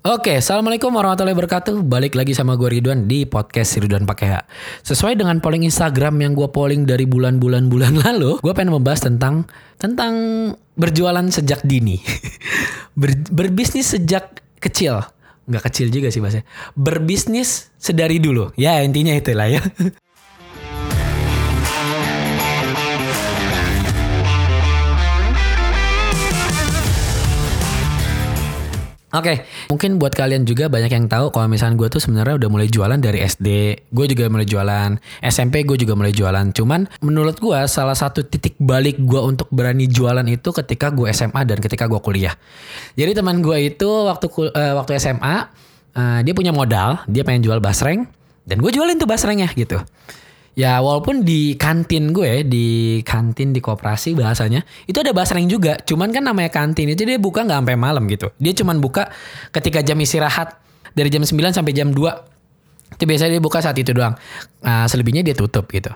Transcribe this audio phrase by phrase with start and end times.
[0.00, 1.84] Oke, assalamualaikum warahmatullahi wabarakatuh.
[1.84, 4.48] Balik lagi sama gue Ridwan di podcast Ridwan Pakai H.
[4.80, 9.44] Sesuai dengan polling Instagram yang gue polling dari bulan-bulan bulan lalu, gue pengen membahas tentang
[9.76, 10.12] tentang
[10.80, 12.00] berjualan sejak dini,
[13.00, 15.04] Ber, berbisnis sejak kecil.
[15.44, 16.48] Nggak kecil juga sih bahasanya.
[16.72, 18.56] Berbisnis sedari dulu.
[18.56, 19.60] Ya intinya itulah ya.
[29.10, 32.70] Oke, mungkin buat kalian juga banyak yang tahu kalau misalnya gue tuh sebenarnya udah mulai
[32.70, 33.48] jualan dari SD.
[33.90, 35.02] Gue juga mulai jualan.
[35.26, 36.46] SMP gue juga mulai jualan.
[36.54, 41.42] Cuman menurut gue salah satu titik balik gue untuk berani jualan itu ketika gue SMA
[41.42, 42.38] dan ketika gue kuliah.
[42.94, 45.42] Jadi teman gue itu waktu uh, waktu SMA uh,
[45.98, 48.06] eh, dia punya modal, dia pengen jual basreng
[48.46, 49.82] dan gue jualin tuh basrengnya gitu.
[50.60, 55.80] Ya walaupun di kantin gue, di kantin di koperasi bahasanya, itu ada basreng juga.
[55.80, 58.28] Cuman kan namanya kantin itu dia buka nggak sampai malam gitu.
[58.36, 59.08] Dia cuman buka
[59.56, 60.60] ketika jam istirahat
[60.92, 62.92] dari jam 9 sampai jam 2.
[62.92, 64.20] Itu biasanya dia buka saat itu doang.
[64.60, 65.88] Nah, selebihnya dia tutup gitu.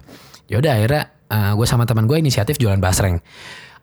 [0.48, 3.20] Ya udah akhirnya uh, gue sama teman gue inisiatif jualan basreng.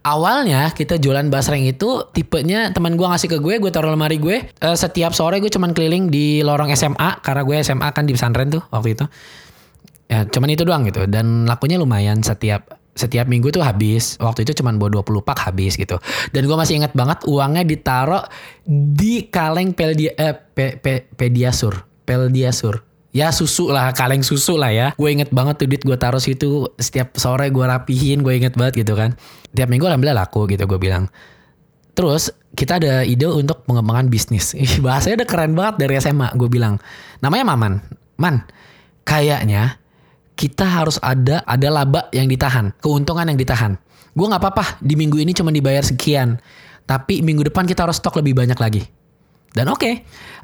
[0.02, 4.50] Awalnya kita jualan basreng itu tipenya teman gue ngasih ke gue, gue taruh lemari gue.
[4.58, 8.50] Uh, setiap sore gue cuman keliling di lorong SMA karena gue SMA kan di pesantren
[8.50, 9.06] tuh waktu itu
[10.12, 11.08] ya cuman itu doang gitu.
[11.08, 14.20] Dan lakunya lumayan setiap setiap minggu tuh habis.
[14.20, 15.96] Waktu itu cuman bawa 20 pak habis gitu.
[16.36, 18.28] Dan gue masih ingat banget uangnya ditaruh
[18.68, 21.88] di kaleng peldia eh, pe, pe, pediasur.
[22.04, 24.88] Peldiasur ya susu lah kaleng susu lah ya.
[24.96, 26.68] Gue inget banget tuh duit gue taruh situ.
[26.76, 29.16] Setiap sore gue rapihin gue inget banget gitu kan.
[29.56, 31.08] Tiap minggu alhamdulillah laku gitu gue bilang.
[31.92, 34.56] Terus kita ada ide untuk pengembangan bisnis.
[34.86, 36.80] Bahasanya udah keren banget dari SMA gue bilang.
[37.24, 37.74] Namanya Maman.
[38.20, 38.44] Man
[39.02, 39.82] kayaknya
[40.42, 43.78] kita harus ada ada laba yang ditahan, keuntungan yang ditahan.
[44.18, 46.42] Gue nggak apa-apa di minggu ini cuma dibayar sekian,
[46.90, 48.82] tapi minggu depan kita harus stok lebih banyak lagi.
[49.52, 49.94] Dan oke, okay.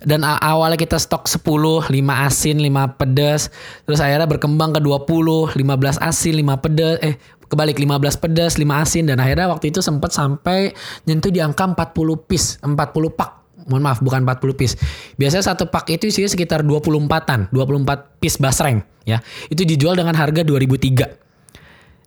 [0.03, 3.47] dan awalnya kita stok 10, 5 asin, 5 pedas,
[3.87, 7.15] terus akhirnya berkembang ke 20, 15 asin, 5 pedas, eh
[7.47, 10.75] kebalik 15 pedas, 5 asin, dan akhirnya waktu itu sempat sampai
[11.07, 12.75] nyentuh di angka 40 piece, 40
[13.15, 14.75] pak mohon maaf bukan 40 piece.
[15.19, 19.23] Biasanya satu pak itu isinya sekitar 24-an, 24 piece basreng ya.
[19.47, 21.27] Itu dijual dengan harga 2003.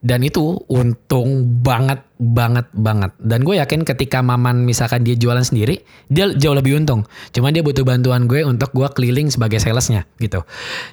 [0.01, 3.13] Dan itu untung banget banget banget.
[3.21, 7.05] Dan gue yakin ketika Maman misalkan dia jualan sendiri, dia jauh lebih untung.
[7.37, 10.41] Cuman dia butuh bantuan gue untuk gue keliling sebagai salesnya gitu.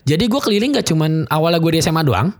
[0.03, 2.35] Jadi gue keliling gak cuman awalnya gue di SMA doang,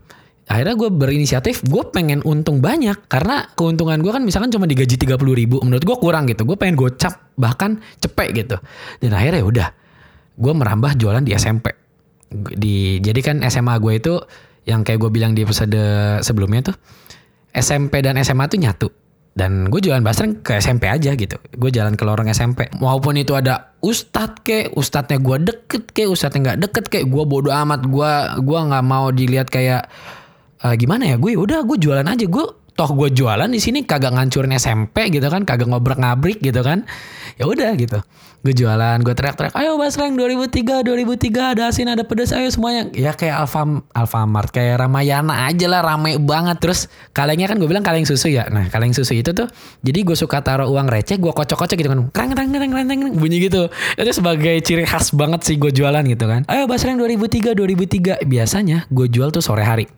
[0.48, 3.06] akhirnya gue berinisiatif gue pengen untung banyak.
[3.06, 6.48] Karena keuntungan gue kan misalkan cuma digaji 30 ribu menurut gue kurang gitu.
[6.48, 8.56] Gue pengen gocap bahkan cepet gitu.
[8.98, 9.68] Dan akhirnya ya udah
[10.38, 11.70] gue merambah jualan di SMP
[12.32, 14.14] di jadi kan SMA gue itu
[14.68, 15.80] yang kayak gue bilang di episode
[16.20, 16.76] sebelumnya tuh
[17.52, 18.88] SMP dan SMA tuh nyatu.
[19.38, 21.38] Dan gue jualan basreng ke SMP aja gitu.
[21.54, 26.42] Gue jalan ke lorong SMP maupun itu ada ustad ke ustadnya gue deket ke ustadnya
[26.42, 27.86] nggak deket ke gue bodoh amat.
[27.86, 28.10] Gue
[28.42, 29.86] gue nggak mau dilihat kayak
[30.64, 31.16] uh, gimana ya?
[31.16, 32.26] Gue udah gue jualan aja.
[32.26, 32.46] Gue
[32.78, 36.86] toh gue jualan di sini kagak ngancurin SMP gitu kan kagak ngobrak ngabrik gitu kan.
[37.34, 37.98] Ya udah gitu.
[38.38, 42.86] Gue jualan gue teriak-teriak ayo Basreng 2003 2003 ada asin ada pedas ayo semuanya.
[42.94, 46.62] Ya kayak Alfa Alfamart kayak Ramayana aja lah rame banget.
[46.62, 48.46] Terus kalengnya kan gue bilang kaleng susu ya.
[48.46, 49.50] Nah kaleng susu itu tuh
[49.82, 51.98] jadi gue suka taruh uang receh gue kocok-kocok gitu kan.
[52.14, 53.66] Kreng kreng kreng kreng bunyi gitu.
[53.98, 56.46] Itu sebagai ciri khas banget sih gue jualan gitu kan.
[56.46, 59.90] Ayo Basreng 2003 2003 biasanya gue jual tuh sore hari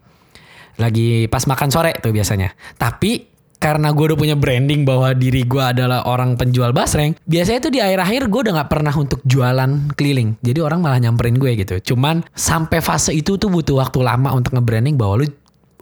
[0.79, 2.55] lagi pas makan sore tuh biasanya.
[2.79, 7.73] Tapi karena gue udah punya branding bahwa diri gue adalah orang penjual basreng, biasanya tuh
[7.77, 10.41] di akhir-akhir gue udah gak pernah untuk jualan keliling.
[10.41, 11.93] Jadi orang malah nyamperin gue gitu.
[11.93, 15.29] Cuman sampai fase itu tuh butuh waktu lama untuk nge-branding bahwa lu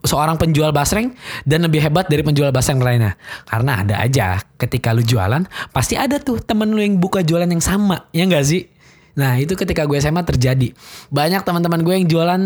[0.03, 1.15] seorang penjual basreng
[1.47, 3.15] dan lebih hebat dari penjual basreng lainnya.
[3.47, 7.63] Karena ada aja ketika lu jualan, pasti ada tuh temen lu yang buka jualan yang
[7.63, 8.67] sama, ya gak sih?
[9.15, 10.75] Nah itu ketika gue SMA terjadi.
[11.15, 12.43] Banyak teman-teman gue yang jualan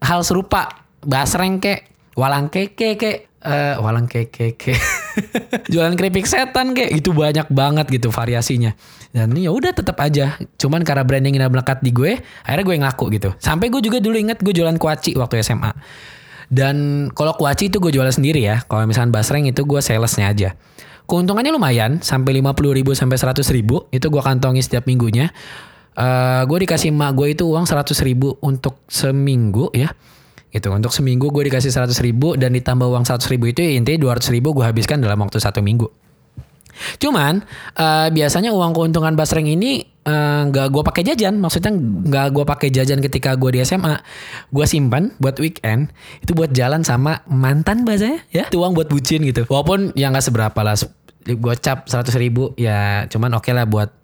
[0.00, 4.78] hal serupa basreng kek, walang keke kek, uh, walang keke kek.
[5.72, 8.72] Jualan keripik setan kek, itu banyak banget gitu variasinya.
[9.12, 10.38] Dan ya udah tetap aja.
[10.56, 12.16] Cuman karena branding udah melekat di gue,
[12.46, 13.30] akhirnya gue ngaku gitu.
[13.36, 15.70] Sampai gue juga dulu inget gue jualan kuaci waktu SMA.
[16.52, 18.64] Dan kalau kuaci itu gue jualan sendiri ya.
[18.64, 20.50] Kalau misalnya basreng itu gue salesnya aja.
[21.08, 23.84] Keuntungannya lumayan, sampai 50 ribu sampai 100 ribu.
[23.92, 25.32] Itu gue kantongi setiap minggunya.
[25.92, 29.92] Uh, gue dikasih emak gue itu uang 100 ribu untuk seminggu ya
[30.52, 30.68] gitu.
[30.70, 34.28] Untuk seminggu gue dikasih 100 ribu dan ditambah uang 100 ribu itu ya intinya 200
[34.36, 35.88] ribu gue habiskan dalam waktu satu minggu.
[37.00, 37.44] Cuman
[37.76, 42.44] uh, biasanya uang keuntungan basreng ini eh, nggak uh, gue pakai jajan, maksudnya nggak gue
[42.48, 44.02] pakai jajan ketika gue di SMA,
[44.50, 45.94] gue simpan buat weekend
[46.24, 49.46] itu buat jalan sama mantan bahasanya ya, itu uang buat bucin gitu.
[49.46, 50.74] Walaupun ya nggak seberapa lah,
[51.22, 53.94] gue cap seratus ribu ya, cuman oke okay lah buat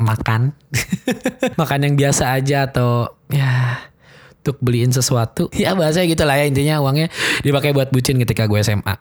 [0.00, 0.56] makan.
[1.60, 3.78] makan yang biasa aja atau ya
[4.44, 5.48] untuk beliin sesuatu.
[5.64, 7.08] Ya bahasanya gitu lah ya intinya uangnya
[7.40, 8.92] dipakai buat bucin ketika gue SMA.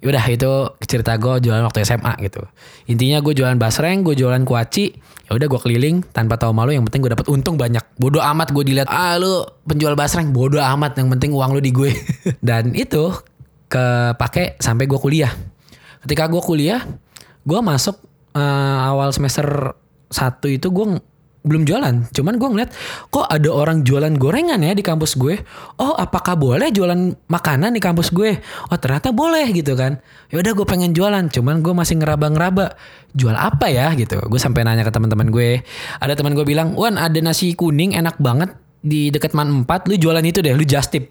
[0.00, 0.52] Yaudah itu
[0.88, 2.40] cerita gue jualan waktu SMA gitu.
[2.88, 4.96] Intinya gue jualan basreng, gue jualan kuaci.
[5.28, 6.72] Ya udah gue keliling tanpa tahu malu.
[6.72, 7.84] Yang penting gue dapat untung banyak.
[8.00, 8.88] Bodoh amat gue dilihat.
[8.88, 10.32] Ah lu penjual basreng.
[10.32, 10.96] Bodoh amat.
[10.96, 11.92] Yang penting uang lu di gue.
[12.40, 13.12] Dan itu
[13.68, 15.36] kepake sampai gue kuliah.
[16.00, 16.80] Ketika gue kuliah,
[17.44, 18.00] gue masuk
[18.32, 19.76] uh, awal semester
[20.08, 20.96] satu itu gue
[21.40, 22.12] belum jualan.
[22.12, 22.70] Cuman gue ngeliat
[23.08, 25.40] kok ada orang jualan gorengan ya di kampus gue.
[25.80, 28.36] Oh apakah boleh jualan makanan di kampus gue?
[28.68, 29.96] Oh ternyata boleh gitu kan.
[30.28, 31.32] Ya udah gue pengen jualan.
[31.32, 32.76] Cuman gue masih ngeraba-ngeraba
[33.16, 34.20] jual apa ya gitu.
[34.28, 35.64] Gue sampai nanya ke teman-teman gue.
[36.00, 38.52] Ada teman gue bilang, Wan ada nasi kuning enak banget
[38.84, 39.88] di deket Man 4.
[39.88, 41.08] Lu jualan itu deh, lu just tip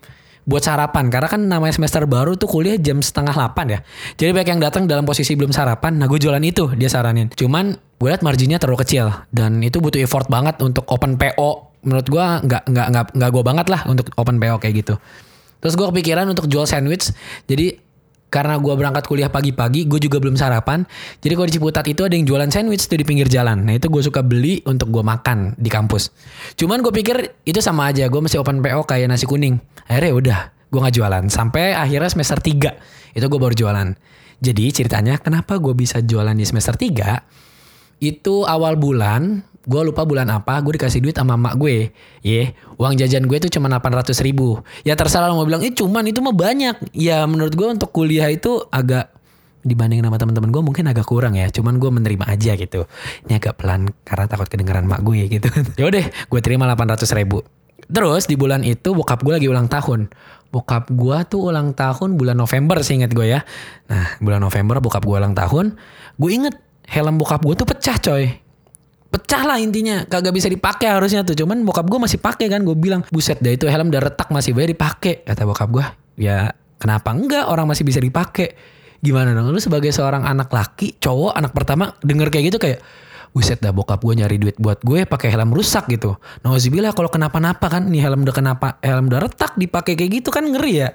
[0.50, 1.14] buat sarapan.
[1.14, 3.80] Karena kan namanya semester baru tuh kuliah jam setengah 8 ya.
[4.18, 6.02] Jadi banyak yang datang dalam posisi belum sarapan.
[6.02, 7.30] Nah gue jualan itu dia saranin.
[7.30, 9.14] Cuman gue liat marginnya terlalu kecil.
[9.30, 13.44] Dan itu butuh effort banget untuk open PO menurut gue nggak nggak nggak nggak gue
[13.46, 14.96] banget lah untuk open PO kayak gitu.
[15.60, 17.14] Terus gue kepikiran untuk jual sandwich.
[17.46, 17.89] Jadi
[18.30, 20.86] karena gue berangkat kuliah pagi-pagi, gue juga belum sarapan.
[21.20, 23.66] Jadi kalau di Ciputat itu ada yang jualan sandwich tuh di pinggir jalan.
[23.66, 26.14] Nah itu gue suka beli untuk gue makan di kampus.
[26.54, 29.58] Cuman gue pikir itu sama aja, gue masih open PO kayak nasi kuning.
[29.90, 30.40] Akhirnya udah,
[30.70, 31.24] gue gak jualan.
[31.34, 33.90] Sampai akhirnya semester 3, itu gue baru jualan.
[34.40, 40.30] Jadi ceritanya kenapa gue bisa jualan di semester 3, itu awal bulan gue lupa bulan
[40.32, 41.92] apa gue dikasih duit sama mak gue.
[42.24, 42.48] Ya yeah.
[42.80, 44.64] uang jajan gue itu cuma 800 ribu.
[44.88, 46.96] Ya terserah lo mau bilang eh cuman itu mah banyak.
[46.96, 49.12] Ya menurut gue untuk kuliah itu agak
[49.68, 51.52] dibanding sama teman-teman gue mungkin agak kurang ya.
[51.52, 52.88] Cuman gue menerima aja gitu.
[53.28, 55.50] Ini agak pelan karena takut kedengeran mak gue gitu.
[55.80, 57.44] Ya udah gue terima 800 ribu.
[57.90, 60.14] Terus di bulan itu bokap gue lagi ulang tahun.
[60.50, 63.44] Bokap gue tuh ulang tahun bulan November sih inget gue ya.
[63.92, 65.76] Nah bulan November bokap gue ulang tahun.
[66.16, 66.56] Gue inget
[66.90, 68.49] helm bokap gue tuh pecah coy
[69.10, 70.06] pecah lah intinya.
[70.06, 71.36] Kagak bisa dipakai harusnya tuh.
[71.36, 72.62] Cuman bokap gue masih pakai kan.
[72.62, 75.26] Gue bilang buset dah itu helm udah retak masih bayar dipakai.
[75.26, 75.86] Kata bokap gue
[76.22, 77.50] ya kenapa enggak?
[77.50, 78.54] Orang masih bisa dipakai.
[79.00, 79.50] Gimana dong?
[79.50, 82.80] Lu sebagai seorang anak laki cowok anak pertama denger kayak gitu kayak
[83.30, 86.18] Buset dah bokap gue nyari duit buat gue pakai helm rusak gitu.
[86.42, 90.50] Nauzubillah kalau kenapa-napa kan nih helm udah kenapa helm udah retak dipakai kayak gitu kan
[90.50, 90.90] ngeri ya.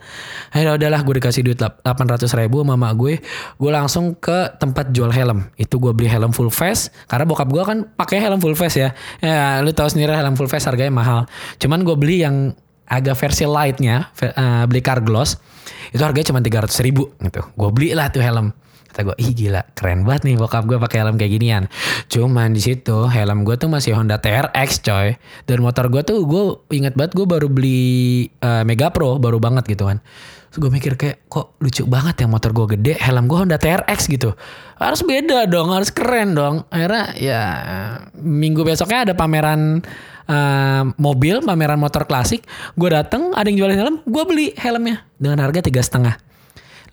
[0.50, 3.22] Akhirnya udahlah gue dikasih duit 800 ribu sama mak gue.
[3.56, 5.46] Gue langsung ke tempat jual helm.
[5.54, 8.90] Itu gue beli helm full face karena bokap gue kan pakai helm full face ya.
[9.22, 11.20] Ya lu tahu sendiri helm full face harganya mahal.
[11.62, 12.52] Cuman gue beli yang
[12.84, 15.40] agak versi lightnya, uh, beli car gloss
[15.94, 17.40] itu harganya cuma 300 ribu gitu.
[17.54, 18.52] Gue beli lah tuh helm.
[18.94, 21.66] Kata gue, ih gila, keren banget nih bokap gue pakai helm kayak ginian.
[22.06, 25.18] Cuman di situ helm gue tuh masih Honda TRX coy.
[25.50, 29.66] Dan motor gue tuh gue inget banget gue baru beli uh, Mega Pro, baru banget
[29.66, 29.98] gitu kan.
[30.54, 34.30] Gue mikir kayak kok lucu banget ya motor gue gede, helm gue Honda TRX gitu.
[34.78, 36.62] Harus beda dong, harus keren dong.
[36.70, 37.40] Akhirnya ya
[38.14, 39.82] minggu besoknya ada pameran
[40.30, 42.46] uh, mobil, pameran motor klasik.
[42.78, 46.14] Gue dateng, ada yang jualin helm, gue beli helmnya dengan harga tiga setengah.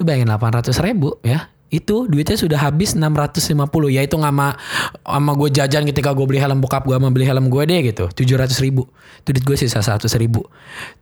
[0.01, 3.47] Lu bayangin 800 ribu ya itu duitnya sudah habis 650
[3.95, 4.59] ya itu sama
[5.07, 8.12] sama gue jajan ketika gue beli helm bokap gue sama beli helm gue deh gitu
[8.12, 8.91] 700 ribu.
[9.23, 10.44] Itu duit gue sisa 100 ribu.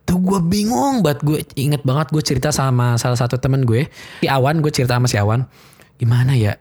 [0.06, 3.90] Tuh gue bingung banget gue inget banget gue cerita sama salah satu temen gue
[4.22, 5.50] si Awan gue cerita sama si Awan
[5.98, 6.54] gimana ya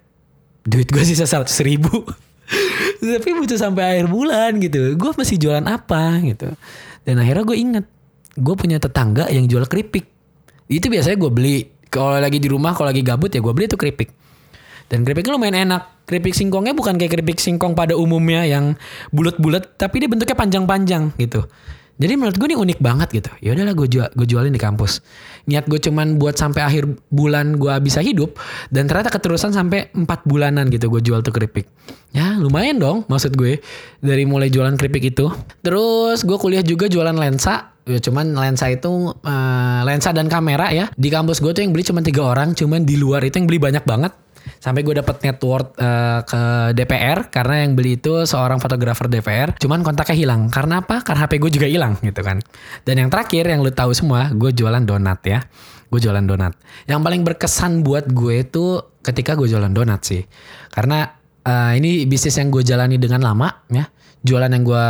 [0.64, 2.08] duit gue sisa 100 ribu?
[3.04, 6.16] Tapi butuh sampai akhir bulan gitu gue masih jualan apa?
[6.24, 6.48] gitu.
[7.04, 7.84] Dan akhirnya gue inget
[8.40, 10.08] gue punya tetangga yang jual keripik.
[10.64, 11.56] Itu biasanya gue beli
[11.88, 14.12] kalau lagi di rumah kalau lagi gabut ya gue beli tuh keripik.
[14.88, 16.08] Dan keripiknya lumayan enak.
[16.08, 18.72] Keripik singkongnya bukan kayak keripik singkong pada umumnya yang
[19.12, 21.44] bulat-bulat tapi dia bentuknya panjang-panjang gitu.
[21.98, 23.30] Jadi menurut gue ini unik banget gitu.
[23.42, 25.02] Ya udahlah gue jual gue jualin di kampus.
[25.50, 28.38] Niat gue cuman buat sampai akhir bulan gue bisa hidup
[28.70, 31.66] dan ternyata keterusan sampai 4 bulanan gitu gue jual tuh keripik.
[32.14, 33.58] Ya lumayan dong maksud gue
[33.98, 35.26] dari mulai jualan keripik itu.
[35.60, 40.92] Terus gue kuliah juga jualan lensa Ya, cuman lensa itu uh, lensa dan kamera ya.
[40.92, 43.56] Di kampus gue tuh yang beli cuma tiga orang, cuman di luar itu yang beli
[43.56, 44.12] banyak banget.
[44.60, 46.42] Sampai gue dapet network uh, ke
[46.76, 49.56] DPR karena yang beli itu seorang fotografer DPR.
[49.56, 50.52] Cuman kontaknya hilang.
[50.52, 51.00] Karena apa?
[51.00, 52.44] Karena HP gue juga hilang gitu kan.
[52.84, 55.40] Dan yang terakhir yang lu tahu semua, gue jualan donat ya.
[55.88, 56.52] Gue jualan donat.
[56.84, 60.24] Yang paling berkesan buat gue itu ketika gue jualan donat sih.
[60.72, 61.08] Karena
[61.44, 63.88] uh, ini bisnis yang gue jalani dengan lama ya.
[64.20, 64.86] Jualan yang gue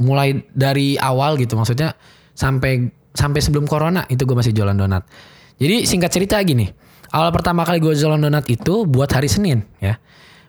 [0.00, 1.94] mulai dari awal gitu maksudnya
[2.34, 5.06] sampai sampai sebelum corona itu gue masih jualan donat.
[5.54, 6.66] Jadi singkat cerita gini,
[7.14, 9.96] awal pertama kali gue jualan donat itu buat hari Senin ya.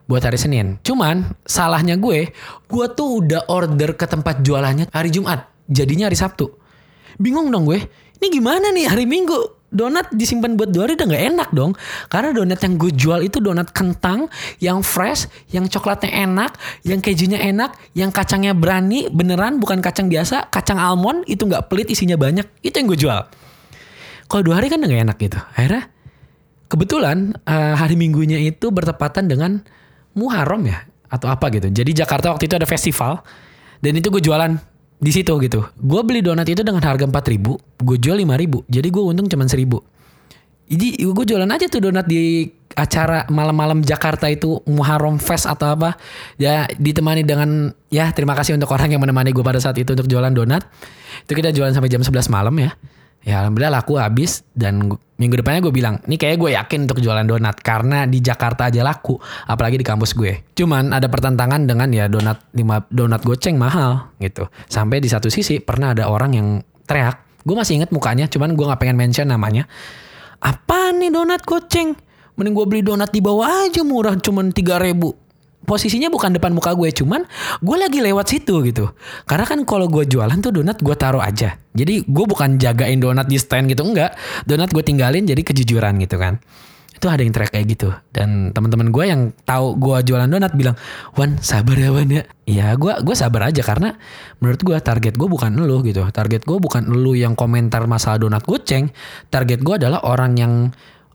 [0.05, 0.77] Buat hari Senin.
[0.85, 2.29] Cuman salahnya gue,
[2.69, 5.49] gue tuh udah order ke tempat jualannya hari Jumat.
[5.65, 6.45] Jadinya hari Sabtu.
[7.17, 7.81] Bingung dong gue.
[8.21, 11.75] Ini gimana nih hari Minggu donat disimpan buat dua hari udah nggak enak dong.
[12.07, 14.31] Karena donat yang gue jual itu donat kentang
[14.63, 16.55] yang fresh, yang coklatnya enak,
[16.87, 21.91] yang kejunya enak, yang kacangnya berani beneran bukan kacang biasa, kacang almond itu nggak pelit
[21.91, 22.47] isinya banyak.
[22.63, 23.21] Itu yang gue jual.
[24.25, 25.39] Kalau dua hari kan udah gak enak gitu.
[25.53, 25.83] Akhirnya
[26.65, 29.61] kebetulan uh, hari minggunya itu bertepatan dengan
[30.17, 31.69] Muharram ya atau apa gitu.
[31.69, 33.21] Jadi Jakarta waktu itu ada festival
[33.83, 35.61] dan itu gue jualan di situ gitu.
[35.77, 38.65] Gue beli donat itu dengan harga 4000, gue jual 5000.
[38.71, 39.61] Jadi gue untung cuma 1000.
[40.65, 45.93] Jadi gue jualan aja tuh donat di acara malam-malam Jakarta itu Muharram Fest atau apa.
[46.41, 50.09] Ya ditemani dengan ya terima kasih untuk orang yang menemani gue pada saat itu untuk
[50.09, 50.65] jualan donat.
[51.21, 52.73] Itu kita jualan sampai jam 11 malam ya.
[53.25, 54.85] Ya alhamdulillah laku habis dan
[55.17, 58.85] minggu depannya gue bilang, ini kayak gue yakin untuk jualan donat karena di Jakarta aja
[58.85, 59.17] laku,
[59.49, 60.45] apalagi di kampus gue.
[60.53, 64.45] Cuman ada pertentangan dengan ya donat lima donat goceng mahal gitu.
[64.69, 66.47] Sampai di satu sisi pernah ada orang yang
[66.85, 69.65] teriak, gue masih inget mukanya, cuman gue nggak pengen mention namanya.
[70.37, 71.97] Apa nih donat goceng?
[72.37, 75.24] Mending gue beli donat di bawah aja murah, cuman tiga ribu
[75.65, 77.25] posisinya bukan depan muka gue cuman
[77.59, 78.93] gue lagi lewat situ gitu.
[79.25, 81.57] Karena kan kalau gue jualan tuh donat gue taruh aja.
[81.75, 84.15] Jadi gue bukan jagain donat di stand gitu enggak.
[84.47, 86.39] Donat gue tinggalin jadi kejujuran gitu kan.
[86.95, 87.89] Itu ada yang teriak kayak gitu.
[88.15, 90.79] Dan teman-teman gue yang tahu gue jualan donat bilang
[91.19, 92.23] Wan sabar ya Wan ya.
[92.47, 93.97] Iya gue gue sabar aja karena
[94.39, 96.07] menurut gue target gue bukan lu gitu.
[96.13, 98.93] Target gue bukan lu yang komentar masalah donat goceng.
[99.27, 100.53] Target gue adalah orang yang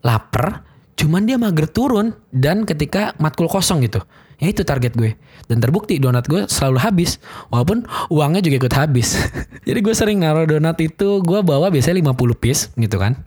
[0.05, 0.67] lapar
[1.01, 4.05] cuman dia mager turun dan ketika matkul kosong gitu
[4.41, 5.13] Ya itu target gue.
[5.45, 7.21] Dan terbukti donat gue selalu habis.
[7.53, 9.13] Walaupun uangnya juga ikut habis.
[9.69, 13.21] Jadi gue sering naruh donat itu gue bawa biasanya 50 piece gitu kan.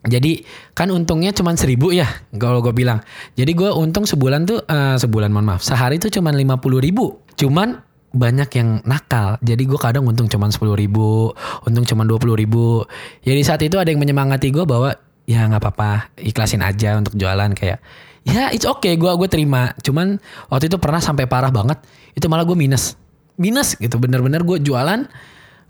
[0.00, 2.08] Jadi kan untungnya cuma seribu ya
[2.40, 3.04] kalau gue bilang.
[3.36, 7.20] Jadi gue untung sebulan tuh uh, sebulan mohon maaf sehari tuh cuma 50 ribu.
[7.36, 7.76] Cuman
[8.10, 9.36] banyak yang nakal.
[9.44, 11.36] Jadi gue kadang untung cuma 10 ribu,
[11.68, 12.88] untung cuma 20 ribu.
[13.20, 14.96] Jadi saat itu ada yang menyemangati gue bahwa
[15.28, 17.78] ya nggak apa-apa ikhlasin aja untuk jualan kayak
[18.24, 19.72] ya it's okay gue gue terima.
[19.80, 20.20] Cuman
[20.52, 21.80] waktu itu pernah sampai parah banget.
[22.12, 22.96] Itu malah gue minus.
[23.40, 25.08] Minus gitu bener-bener gue jualan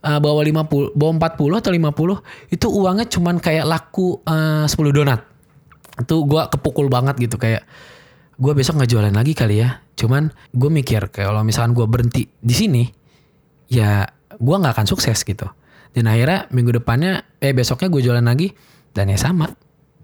[0.03, 5.21] uh, bawa 50 bawa 40 atau 50 itu uangnya cuman kayak laku uh, 10 donat.
[6.01, 7.63] Itu gue kepukul banget gitu kayak
[8.41, 9.85] gue besok nggak jualan lagi kali ya.
[9.95, 12.85] Cuman gue mikir kayak kalau misalkan gue berhenti di sini
[13.71, 15.47] ya gue nggak akan sukses gitu.
[15.91, 18.55] Dan akhirnya minggu depannya eh besoknya gue jualan lagi
[18.95, 19.51] dan ya sama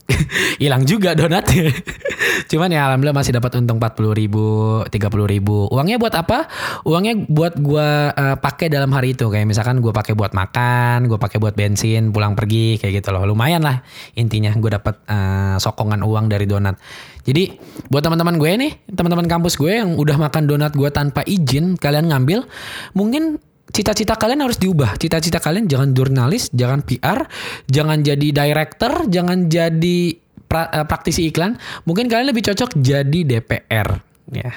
[0.62, 1.70] hilang juga donatnya.
[2.50, 4.46] Cuman ya alhamdulillah masih dapat untung 40 ribu,
[4.86, 4.92] 30
[5.34, 5.66] ribu.
[5.72, 6.46] Uangnya buat apa?
[6.86, 9.26] Uangnya buat gua uh, pakai dalam hari itu.
[9.26, 13.26] Kayak misalkan gua pakai buat makan, gua pakai buat bensin, pulang pergi kayak gitu loh.
[13.26, 13.82] Lumayan lah
[14.14, 16.78] intinya gue dapat uh, sokongan uang dari donat.
[17.26, 17.58] Jadi
[17.90, 22.14] buat teman-teman gue nih, teman-teman kampus gue yang udah makan donat gue tanpa izin, kalian
[22.14, 22.46] ngambil,
[22.94, 24.98] mungkin cita-cita kalian harus diubah.
[25.00, 27.26] Cita-cita kalian jangan jurnalis, jangan PR,
[27.66, 29.98] jangan jadi director, jangan jadi
[30.46, 31.58] pra, uh, praktisi iklan.
[31.84, 33.88] Mungkin kalian lebih cocok jadi DPR
[34.34, 34.50] ya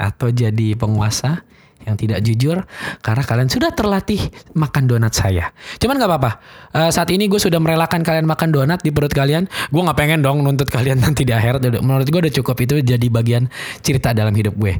[0.00, 1.44] atau jadi penguasa
[1.82, 2.62] yang tidak jujur
[3.02, 4.22] karena kalian sudah terlatih
[4.54, 5.50] makan donat saya.
[5.82, 6.32] Cuman nggak apa-apa.
[6.70, 9.50] Uh, saat ini gue sudah merelakan kalian makan donat di perut kalian.
[9.74, 11.58] Gue nggak pengen dong nuntut kalian nanti di akhir.
[11.82, 13.50] Menurut gue udah cukup itu jadi bagian
[13.82, 14.78] cerita dalam hidup gue.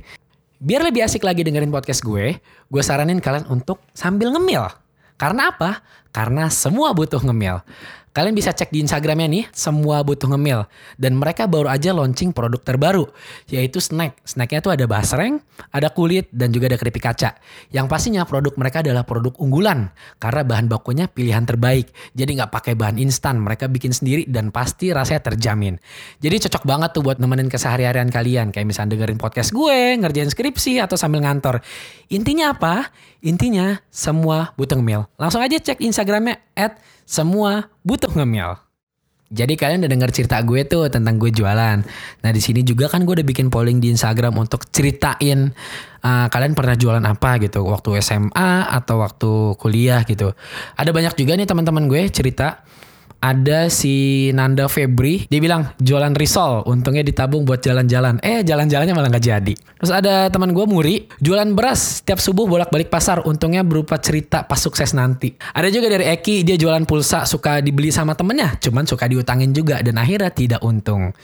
[0.62, 4.71] Biar lebih asik lagi dengerin podcast gue, gue saranin kalian untuk sambil ngemil.
[5.19, 5.83] Karena apa?
[6.14, 7.66] Karena semua butuh ngemil.
[8.12, 10.69] Kalian bisa cek di Instagramnya nih, semua butuh ngemil.
[11.00, 13.09] Dan mereka baru aja launching produk terbaru,
[13.49, 14.21] yaitu snack.
[14.28, 15.40] Snacknya tuh ada basreng,
[15.73, 17.40] ada kulit, dan juga ada keripik kaca.
[17.73, 19.88] Yang pastinya produk mereka adalah produk unggulan,
[20.21, 21.88] karena bahan bakunya pilihan terbaik.
[22.12, 25.81] Jadi nggak pakai bahan instan, mereka bikin sendiri dan pasti rasanya terjamin.
[26.21, 30.85] Jadi cocok banget tuh buat nemenin keseharian kalian, kayak misalnya dengerin podcast gue, ngerjain skripsi,
[30.85, 31.64] atau sambil ngantor.
[32.12, 32.92] Intinya apa?
[33.25, 35.09] Intinya semua butuh ngemil.
[35.16, 38.59] Langsung aja cek Instagramnya at semua butuh ngemil.
[39.32, 41.80] Jadi kalian udah denger cerita gue tuh tentang gue jualan.
[42.21, 45.49] Nah di sini juga kan gue udah bikin polling di Instagram untuk ceritain
[46.04, 50.37] uh, kalian pernah jualan apa gitu waktu SMA atau waktu kuliah gitu.
[50.76, 52.61] Ada banyak juga nih teman-teman gue cerita
[53.23, 58.19] ada si Nanda Febri dia bilang jualan risol untungnya ditabung buat jalan-jalan.
[58.19, 59.55] Eh jalan-jalannya malah nggak jadi.
[59.55, 64.59] Terus ada teman gue Muri jualan beras setiap subuh bolak-balik pasar untungnya berupa cerita pas
[64.59, 65.38] sukses nanti.
[65.55, 69.79] Ada juga dari Eki dia jualan pulsa suka dibeli sama temennya cuman suka diutangin juga
[69.81, 71.14] dan akhirnya tidak untung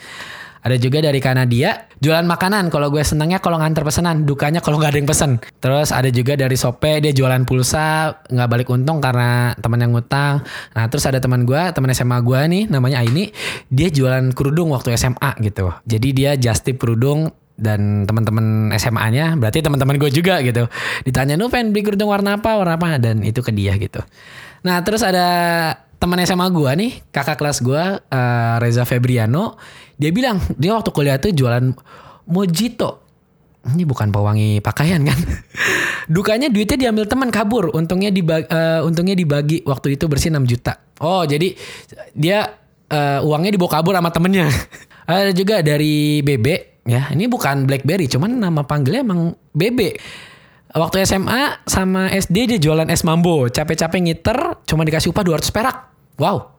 [0.63, 2.71] ada juga dari Kanadia jualan makanan.
[2.71, 5.33] Kalau gue senangnya kalau nganter pesanan, dukanya kalau nggak ada yang pesen.
[5.63, 10.43] Terus ada juga dari Sope dia jualan pulsa nggak balik untung karena teman yang ngutang.
[10.75, 13.31] Nah terus ada teman gue, teman SMA gue nih namanya Aini,
[13.71, 15.71] dia jualan kerudung waktu SMA gitu.
[15.87, 20.71] Jadi dia just tip kerudung dan teman-teman SMA-nya berarti teman-teman gue juga gitu
[21.03, 23.99] ditanya nu pengen beli kerudung warna apa warna apa dan itu ke dia gitu
[24.63, 25.27] nah terus ada
[25.99, 29.59] teman SMA gue nih, kakak kelas gue uh, Reza Febriano,
[29.99, 31.75] dia bilang dia waktu kuliah tuh jualan
[32.31, 33.05] mojito.
[33.69, 35.19] Ini bukan pewangi pakaian kan?
[36.15, 40.79] Dukanya duitnya diambil teman kabur, untungnya dibagi, uh, untungnya dibagi waktu itu bersih 6 juta.
[41.03, 41.53] Oh jadi
[42.17, 42.49] dia
[42.89, 44.49] uh, uangnya dibawa kabur sama temennya.
[45.09, 47.13] Ada juga dari Bebe ya.
[47.13, 49.99] Ini bukan BlackBerry, cuman nama panggilnya emang Bebe.
[50.69, 53.49] Waktu SMA sama SD dia jualan es mambo.
[53.49, 54.39] Capek-capek ngiter
[54.69, 55.77] cuma dikasih upah 200 perak.
[56.21, 56.58] Wow.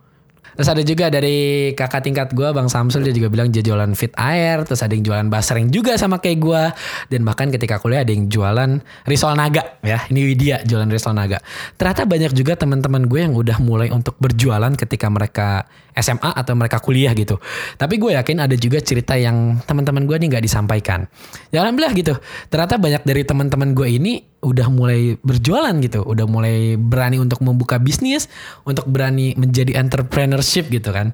[0.60, 4.12] Terus ada juga dari kakak tingkat gue Bang Samsul dia juga bilang dia jualan fit
[4.20, 4.68] air.
[4.68, 6.64] Terus ada yang jualan basreng juga sama kayak gue.
[7.08, 10.04] Dan bahkan ketika kuliah ada yang jualan risol naga ya.
[10.12, 11.40] Ini Widya jualan risol naga.
[11.80, 15.64] Ternyata banyak juga teman-teman gue yang udah mulai untuk berjualan ketika mereka
[15.96, 17.40] SMA atau mereka kuliah gitu.
[17.80, 21.08] Tapi gue yakin ada juga cerita yang teman-teman gue nih nggak disampaikan.
[21.56, 22.20] Ya alhamdulillah gitu.
[22.52, 27.76] Ternyata banyak dari teman-teman gue ini udah mulai berjualan gitu, udah mulai berani untuk membuka
[27.80, 28.32] bisnis,
[28.64, 31.12] untuk berani menjadi entrepreneurship gitu kan.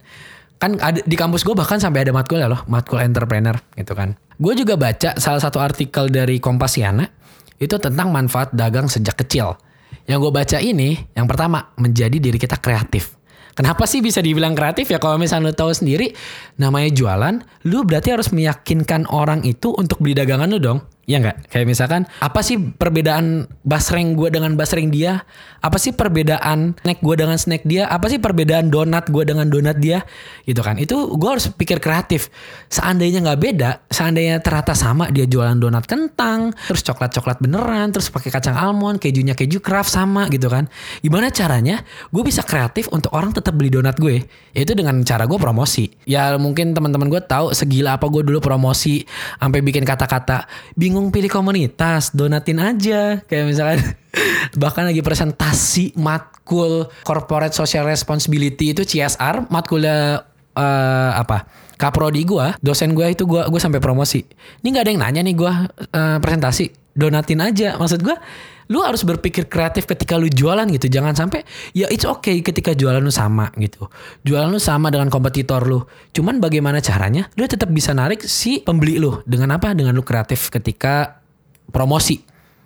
[0.62, 4.16] Kan ada, di kampus gue bahkan sampai ada matkul ya loh, matkul entrepreneur gitu kan.
[4.38, 7.08] Gue juga baca salah satu artikel dari Kompasiana
[7.60, 9.56] itu tentang manfaat dagang sejak kecil.
[10.06, 13.18] Yang gue baca ini, yang pertama menjadi diri kita kreatif.
[13.56, 16.12] Kenapa sih bisa dibilang kreatif ya kalau misalnya lu tahu sendiri
[16.60, 20.84] namanya jualan, lu berarti harus meyakinkan orang itu untuk beli dagangan lu dong.
[21.06, 21.54] Iya nggak?
[21.54, 25.22] Kayak misalkan apa sih perbedaan basreng gue dengan basreng dia?
[25.62, 27.86] Apa sih perbedaan snack gue dengan snack dia?
[27.86, 30.02] Apa sih perbedaan donat gue dengan donat dia?
[30.50, 30.82] Gitu kan?
[30.82, 32.34] Itu gue harus pikir kreatif.
[32.74, 38.10] Seandainya nggak beda, seandainya ternyata sama dia jualan donat kentang, terus coklat coklat beneran, terus
[38.10, 40.66] pakai kacang almond, kejunya keju craft sama gitu kan?
[41.06, 41.86] Gimana caranya?
[42.10, 44.26] Gue bisa kreatif untuk orang tetap beli donat gue.
[44.58, 45.86] Yaitu dengan cara gue promosi.
[46.10, 49.06] Ya mungkin teman-teman gue tahu segila apa gue dulu promosi
[49.38, 53.20] sampai bikin kata-kata bingung bingung pilih komunitas, donatin aja.
[53.28, 53.80] Kayak misalkan
[54.64, 60.24] bahkan lagi presentasi matkul corporate social responsibility itu CSR, matkulnya
[60.56, 61.52] uh, apa?
[61.76, 64.24] Kaprodi gue, dosen gue itu gue gue sampai promosi.
[64.64, 65.52] Ini nggak ada yang nanya nih gue
[65.92, 67.76] uh, presentasi, donatin aja.
[67.76, 68.16] Maksud gue
[68.70, 70.90] lu harus berpikir kreatif ketika lu jualan gitu.
[70.90, 73.90] Jangan sampai ya it's okay ketika jualan lu sama gitu.
[74.26, 75.86] Jualan lu sama dengan kompetitor lu.
[76.14, 77.30] Cuman bagaimana caranya?
[77.38, 79.22] Lu tetap bisa narik si pembeli lu.
[79.26, 79.74] Dengan apa?
[79.78, 81.22] Dengan lu kreatif ketika
[81.70, 82.22] promosi.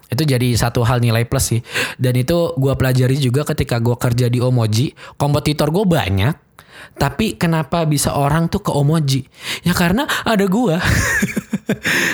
[0.09, 1.62] Itu jadi satu hal nilai plus sih.
[1.99, 4.95] Dan itu gue pelajari juga ketika gue kerja di Omoji.
[5.21, 6.49] Kompetitor gue banyak
[6.95, 9.27] tapi kenapa bisa orang tuh ke Omoji?
[9.67, 10.75] Ya karena ada gue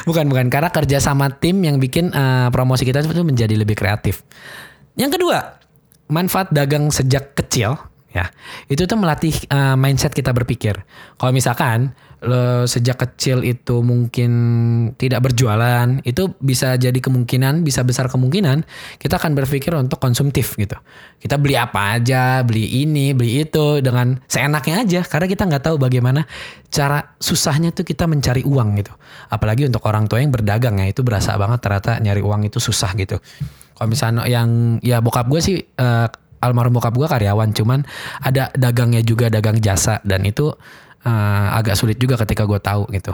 [0.08, 4.24] bukan bukan karena kerja sama tim yang bikin uh, promosi kita itu menjadi lebih kreatif.
[4.96, 5.60] Yang kedua,
[6.12, 7.76] manfaat dagang sejak kecil
[8.16, 8.32] ya
[8.72, 10.80] itu tuh melatih uh, mindset kita berpikir.
[11.20, 11.92] Kalau misalkan
[12.26, 14.32] lo sejak kecil itu mungkin
[14.98, 18.66] tidak berjualan, itu bisa jadi kemungkinan, bisa besar kemungkinan
[18.98, 20.74] kita akan berpikir untuk konsumtif gitu.
[21.22, 25.76] Kita beli apa aja, beli ini, beli itu dengan seenaknya aja karena kita nggak tahu
[25.78, 26.26] bagaimana
[26.74, 28.94] cara susahnya tuh kita mencari uang gitu.
[29.30, 32.92] Apalagi untuk orang tua yang berdagang ya itu berasa banget ternyata nyari uang itu susah
[32.98, 33.22] gitu.
[33.76, 36.08] Kalau misalnya yang ya bokap gue sih uh,
[36.46, 37.80] almarhum bokap gue karyawan cuman
[38.22, 40.54] ada dagangnya juga dagang jasa dan itu
[41.06, 43.14] uh, agak sulit juga ketika gue tahu gitu.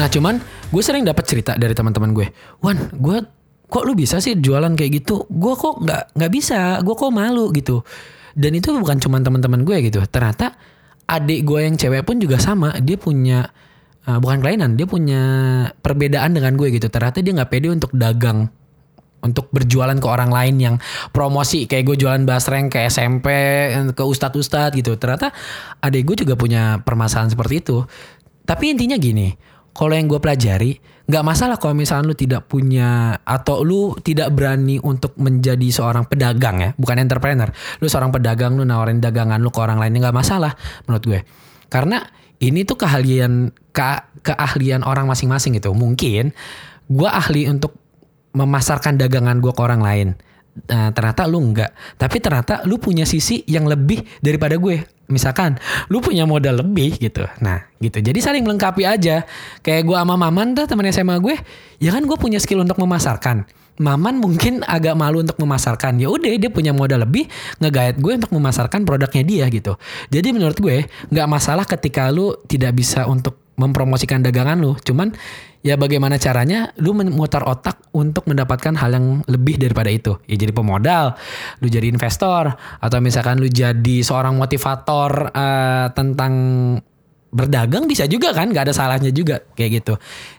[0.00, 0.40] Nah cuman
[0.72, 2.26] gue sering dapat cerita dari teman-teman gue,
[2.64, 3.18] Wan, gue
[3.68, 5.28] kok lu bisa sih jualan kayak gitu?
[5.28, 7.84] Gue kok nggak nggak bisa, gue kok malu gitu.
[8.32, 10.00] Dan itu bukan cuma teman-teman gue gitu.
[10.08, 10.56] Ternyata
[11.04, 13.52] adik gue yang cewek pun juga sama, dia punya
[14.08, 15.22] uh, bukan kelainan dia punya
[15.80, 16.88] perbedaan dengan gue gitu.
[16.88, 18.50] Ternyata dia nggak pede untuk dagang
[19.22, 20.76] untuk berjualan ke orang lain yang
[21.14, 21.70] promosi.
[21.70, 23.26] Kayak gue jualan basreng ke SMP
[23.94, 24.98] ke ustadz ustadz gitu.
[24.98, 25.30] Ternyata
[25.78, 27.86] adik gue juga punya permasalahan seperti itu.
[28.42, 29.30] Tapi intinya gini
[29.72, 34.78] kalau yang gue pelajari nggak masalah kalau misalnya lu tidak punya atau lu tidak berani
[34.78, 37.50] untuk menjadi seorang pedagang ya bukan entrepreneur.
[37.78, 40.54] Lu seorang pedagang lu nawarin dagangan lu ke orang lain nggak masalah
[40.86, 41.20] menurut gue.
[41.70, 42.02] Karena
[42.42, 43.82] ini tuh keahlian ke,
[44.26, 45.70] keahlian orang masing-masing gitu.
[45.70, 46.34] Mungkin
[46.90, 47.78] gue ahli untuk
[48.34, 50.08] memasarkan dagangan gue ke orang lain.
[50.52, 51.72] Nah, ternyata lu enggak.
[51.96, 54.84] Tapi ternyata lu punya sisi yang lebih daripada gue.
[55.08, 55.56] Misalkan
[55.88, 57.24] lu punya modal lebih gitu.
[57.40, 58.02] Nah gitu.
[58.02, 59.24] Jadi saling melengkapi aja.
[59.64, 61.36] Kayak gue sama Maman tuh temen SMA gue.
[61.80, 63.48] Ya kan gue punya skill untuk memasarkan.
[63.80, 65.96] Maman mungkin agak malu untuk memasarkan.
[65.96, 67.24] Ya udah dia punya modal lebih
[67.56, 69.80] ngegait gue untuk memasarkan produknya dia gitu.
[70.12, 74.76] Jadi menurut gue nggak masalah ketika lu tidak bisa untuk mempromosikan dagangan lu.
[74.80, 75.12] Cuman
[75.62, 80.18] ya bagaimana caranya lu memutar otak untuk mendapatkan hal yang lebih daripada itu.
[80.26, 81.16] Ya jadi pemodal,
[81.62, 86.32] lu jadi investor atau misalkan lu jadi seorang motivator uh, tentang
[87.32, 89.94] berdagang bisa juga kan nggak ada salahnya juga kayak gitu.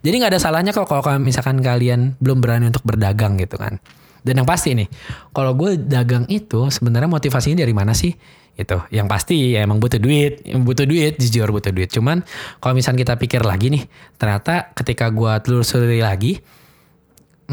[0.05, 3.81] Jadi nggak ada salahnya kok kalau misalkan kalian belum berani untuk berdagang gitu kan.
[4.23, 4.87] Dan yang pasti nih
[5.35, 8.13] kalau gue dagang itu sebenarnya motivasinya dari mana sih?
[8.53, 11.89] Itu yang pasti ya emang butuh duit butuh duit jujur butuh duit.
[11.89, 12.21] Cuman
[12.61, 13.83] kalau misalnya kita pikir lagi nih
[14.21, 16.37] ternyata ketika gue telusuri lagi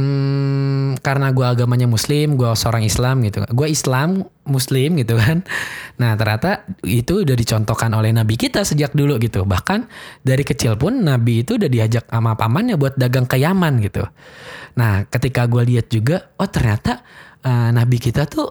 [0.00, 3.44] hmm, karena gue agamanya muslim gue seorang Islam gitu.
[3.52, 5.44] Gue Islam muslim gitu kan.
[6.00, 9.44] Nah ternyata itu udah dicontohkan oleh Nabi kita sejak dulu gitu.
[9.44, 9.86] Bahkan
[10.24, 14.08] dari kecil pun Nabi itu udah diajak sama pamannya buat dagang ke Yaman gitu.
[14.80, 17.04] Nah ketika gue lihat juga oh ternyata
[17.44, 18.48] uh, Nabi kita tuh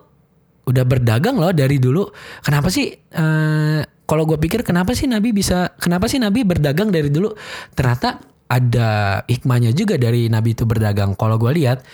[0.70, 2.06] udah berdagang loh dari dulu.
[2.46, 7.10] Kenapa sih uh, kalau gue pikir kenapa sih Nabi bisa kenapa sih Nabi berdagang dari
[7.10, 7.34] dulu?
[7.74, 11.14] Ternyata ada hikmahnya juga dari Nabi itu berdagang.
[11.14, 11.86] Kalau gue lihat,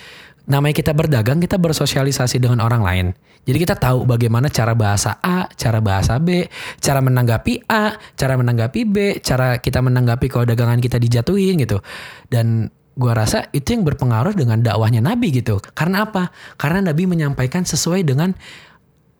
[0.47, 3.07] namanya kita berdagang, kita bersosialisasi dengan orang lain.
[3.45, 6.49] Jadi kita tahu bagaimana cara bahasa A, cara bahasa B,
[6.81, 11.77] cara menanggapi A, cara menanggapi B, cara kita menanggapi kalau dagangan kita dijatuhin gitu.
[12.25, 15.61] Dan gue rasa itu yang berpengaruh dengan dakwahnya Nabi gitu.
[15.61, 16.33] Karena apa?
[16.57, 18.33] Karena Nabi menyampaikan sesuai dengan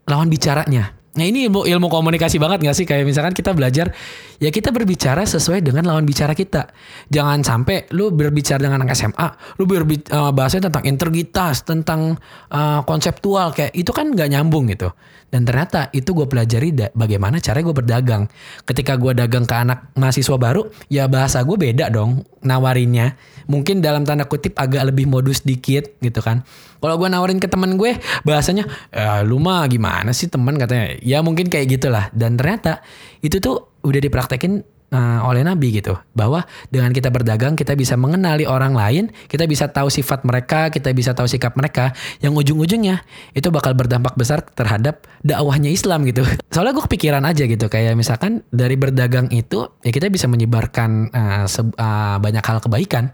[0.09, 1.04] lawan bicaranya.
[1.15, 2.83] Nah ini ilmu, ilmu komunikasi banget gak sih?
[2.83, 3.95] Kayak misalkan kita belajar,
[4.35, 6.67] ya kita berbicara sesuai dengan lawan bicara kita.
[7.07, 12.19] Jangan sampai lu berbicara dengan anak SMA, lu berbicara uh, bahasanya tentang integritas, tentang
[12.51, 14.91] uh, konseptual, kayak itu kan gak nyambung gitu.
[15.31, 18.29] Dan ternyata itu gue pelajari bagaimana cara gue berdagang.
[18.63, 23.19] Ketika gue dagang ke anak mahasiswa baru, ya bahasa gue beda dong nawarinnya.
[23.51, 26.47] Mungkin dalam tanda kutip agak lebih modus dikit gitu kan.
[26.79, 31.21] Kalau gue nawarin ke temen gue, bahasanya, ya, lu mah gimana sih teman katanya ya
[31.21, 32.09] mungkin kayak gitulah.
[32.09, 32.81] Dan ternyata
[33.21, 35.93] itu tuh udah dipraktekin uh, oleh Nabi gitu.
[36.17, 40.89] Bahwa dengan kita berdagang kita bisa mengenali orang lain kita bisa tahu sifat mereka kita
[40.91, 41.93] bisa tahu sikap mereka.
[42.19, 43.05] Yang ujung-ujungnya
[43.37, 46.25] itu bakal berdampak besar terhadap dakwahnya Islam gitu.
[46.53, 47.69] Soalnya gue kepikiran aja gitu.
[47.69, 53.13] Kayak misalkan dari berdagang itu ya kita bisa menyebarkan uh, uh, banyak hal kebaikan.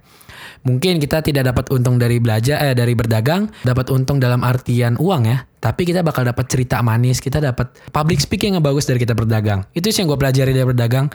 [0.62, 5.26] Mungkin kita tidak dapat untung dari belajar eh dari berdagang dapat untung dalam artian uang
[5.26, 9.14] ya tapi kita bakal dapat cerita manis, kita dapat public speaking yang bagus dari kita
[9.14, 9.62] berdagang.
[9.78, 11.14] Itu sih yang gue pelajari dari berdagang.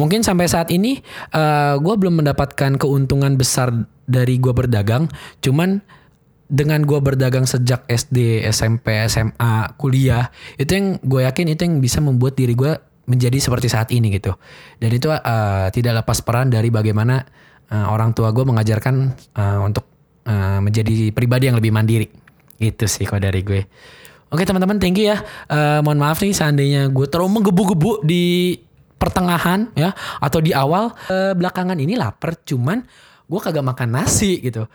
[0.00, 0.96] Mungkin sampai saat ini
[1.36, 3.68] uh, gue belum mendapatkan keuntungan besar
[4.08, 5.12] dari gue berdagang,
[5.44, 5.84] cuman
[6.48, 12.00] dengan gue berdagang sejak SD, SMP, SMA, kuliah, itu yang gue yakin itu yang bisa
[12.00, 12.72] membuat diri gue
[13.04, 14.32] menjadi seperti saat ini gitu.
[14.80, 17.20] Dan itu uh, tidak lepas peran dari bagaimana
[17.68, 18.94] uh, orang tua gue mengajarkan
[19.36, 19.84] uh, untuk
[20.24, 22.21] uh, menjadi pribadi yang lebih mandiri.
[22.62, 23.66] Gitu sih kalau dari gue.
[24.32, 25.18] Oke teman-teman thank you ya.
[25.50, 28.56] Uh, mohon maaf nih seandainya gue terlalu menggebu-gebu di
[28.96, 29.90] pertengahan ya
[30.22, 32.86] atau di awal uh, belakangan ini lapar cuman
[33.28, 34.70] gue kagak makan nasi gitu.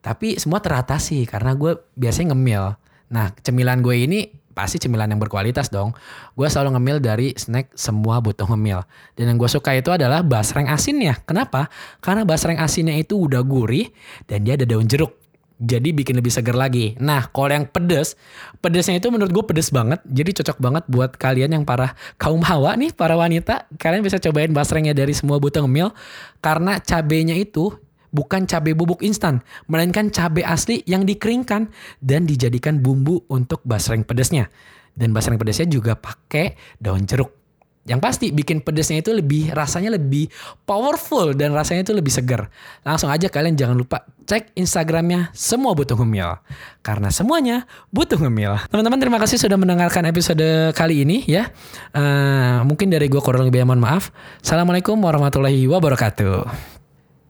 [0.00, 2.64] Tapi semua teratasi karena gue biasanya ngemil.
[3.12, 4.20] Nah cemilan gue ini
[4.52, 5.92] pasti cemilan yang berkualitas dong.
[6.32, 8.80] Gue selalu ngemil dari snack semua butuh ngemil.
[9.12, 11.20] Dan yang gue suka itu adalah basreng asinnya.
[11.28, 11.68] Kenapa?
[12.00, 13.92] Karena basreng asinnya itu udah gurih
[14.24, 15.21] dan dia ada daun jeruk
[15.62, 16.98] jadi bikin lebih segar lagi.
[16.98, 18.18] Nah, kalau yang pedes,
[18.58, 20.02] pedesnya itu menurut gue pedes banget.
[20.10, 23.70] Jadi cocok banget buat kalian yang para kaum hawa nih, para wanita.
[23.78, 25.94] Kalian bisa cobain basrengnya dari semua butuh ngemil.
[26.42, 27.70] Karena cabenya itu
[28.10, 31.70] bukan cabai bubuk instan, melainkan cabai asli yang dikeringkan
[32.02, 34.50] dan dijadikan bumbu untuk basreng pedesnya.
[34.92, 37.41] Dan basreng pedesnya juga pakai daun jeruk.
[37.82, 40.30] Yang pasti bikin pedesnya itu lebih rasanya lebih
[40.62, 42.46] powerful dan rasanya itu lebih segar.
[42.86, 46.38] Langsung aja kalian jangan lupa cek Instagramnya semua butuh ngemil
[46.86, 48.54] karena semuanya butuh ngemil.
[48.70, 51.50] Teman-teman terima kasih sudah mendengarkan episode kali ini ya.
[51.90, 54.14] Uh, mungkin dari gue kurang lebih mohon maaf.
[54.38, 56.46] Assalamualaikum warahmatullahi wabarakatuh.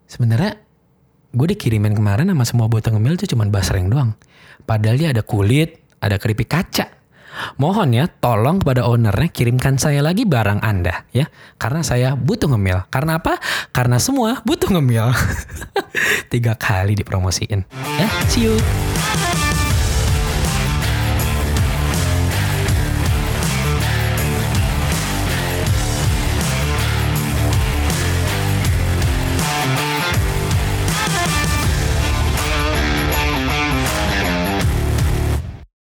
[0.04, 0.60] Sebenarnya
[1.32, 4.12] gue dikirimin kemarin sama semua butuh ngemil itu cuma basreng doang.
[4.68, 7.01] Padahal dia ada kulit, ada keripik kaca
[7.56, 11.28] Mohon ya, tolong kepada ownernya kirimkan saya lagi barang Anda ya.
[11.56, 12.88] Karena saya butuh ngemil.
[12.92, 13.40] Karena apa?
[13.74, 15.10] Karena semua butuh ngemil.
[16.32, 17.64] Tiga kali dipromosiin.
[17.98, 18.54] Ya, see you.